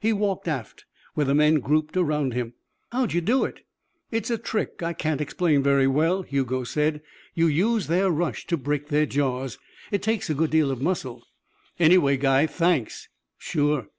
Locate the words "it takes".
9.90-10.30